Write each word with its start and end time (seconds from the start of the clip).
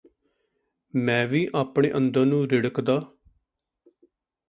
ਮੈਂ 0.93 1.27
ਵੀ 1.27 1.47
ਆਪਣੇ 1.55 1.91
ਅੰਦਰ 1.97 2.25
ਨੂੰ 2.25 2.47
ਰਿੜਕਦਾ 2.49 2.99